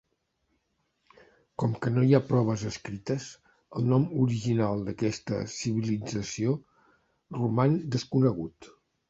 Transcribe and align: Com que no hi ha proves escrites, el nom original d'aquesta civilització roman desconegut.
Com 1.63 1.75
que 1.83 1.91
no 1.97 2.05
hi 2.07 2.15
ha 2.17 2.21
proves 2.29 2.63
escrites, 2.69 3.27
el 3.81 3.85
nom 3.91 4.07
original 4.25 4.83
d'aquesta 4.89 5.39
civilització 5.53 6.57
roman 7.39 7.79
desconegut. 7.99 8.71